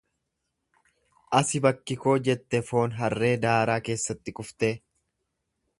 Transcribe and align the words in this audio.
Asi 1.39 1.61
bakki 1.65 1.97
koo 2.05 2.15
jette 2.29 2.63
foon 2.71 2.97
harree 3.03 3.33
daaraa 3.47 3.79
keessatti 3.91 4.37
kuftee. 4.41 4.73